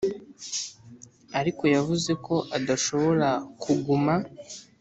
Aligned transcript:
ariko 1.39 1.63
yavuze 1.75 2.11
ko 2.25 2.35
adashobora 2.57 3.29
kuguma. 3.61 4.13